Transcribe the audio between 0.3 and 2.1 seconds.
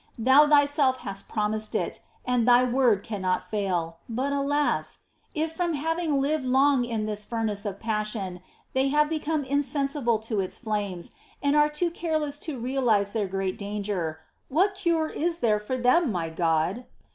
Thyself hast promised it,